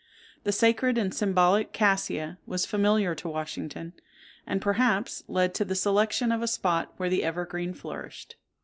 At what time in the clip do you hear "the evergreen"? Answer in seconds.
7.07-7.75